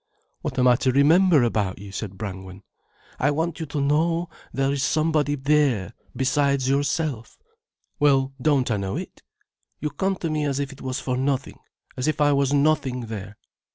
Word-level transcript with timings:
"What 0.41 0.57
am 0.57 0.67
I 0.67 0.77
to 0.77 0.91
remember 0.91 1.43
about 1.43 1.77
you?" 1.77 1.91
said 1.91 2.17
Brangwen. 2.17 2.63
"I 3.19 3.29
want 3.29 3.59
you 3.59 3.67
to 3.67 3.79
know 3.79 4.29
there 4.51 4.73
is 4.73 4.81
somebody 4.81 5.35
there 5.35 5.93
besides 6.15 6.67
yourself." 6.67 7.37
"Well, 7.99 8.33
don't 8.41 8.71
I 8.71 8.77
know 8.77 8.95
it?" 8.95 9.21
"You 9.79 9.91
come 9.91 10.15
to 10.15 10.31
me 10.31 10.45
as 10.45 10.59
if 10.59 10.73
it 10.73 10.81
was 10.81 10.99
for 10.99 11.15
nothing, 11.17 11.59
as 11.95 12.07
if 12.07 12.19
I 12.19 12.33
was 12.33 12.51
nothing 12.51 13.01
there. 13.01 13.37